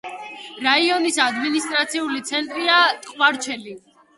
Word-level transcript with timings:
რაიონის 0.67 1.19
ადმინისტრაციული 1.27 2.25
ცენტრია 2.31 2.81
ტყვარჩელი. 3.05 3.79